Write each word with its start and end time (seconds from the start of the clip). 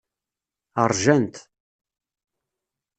Ṛjant. 0.89 1.35